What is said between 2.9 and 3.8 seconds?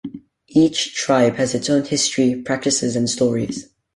and stories.